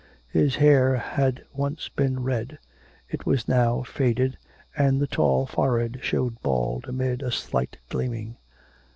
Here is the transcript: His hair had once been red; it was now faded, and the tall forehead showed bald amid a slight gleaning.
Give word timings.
His 0.31 0.55
hair 0.55 0.95
had 0.95 1.43
once 1.53 1.87
been 1.87 2.21
red; 2.23 2.57
it 3.07 3.27
was 3.27 3.47
now 3.47 3.83
faded, 3.83 4.35
and 4.75 4.99
the 4.99 5.05
tall 5.05 5.45
forehead 5.45 5.99
showed 6.01 6.41
bald 6.41 6.85
amid 6.87 7.21
a 7.21 7.31
slight 7.31 7.77
gleaning. 7.87 8.37